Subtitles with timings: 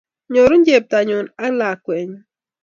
[0.31, 2.19] Nyoru chepto nyu ak lakwet nyu.